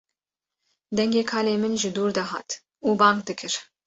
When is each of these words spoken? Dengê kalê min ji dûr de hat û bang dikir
Dengê 0.97 1.23
kalê 1.31 1.55
min 1.61 1.73
ji 1.81 1.89
dûr 1.97 2.09
de 2.17 2.23
hat 2.31 2.49
û 2.87 2.89
bang 3.01 3.17
dikir 3.27 3.53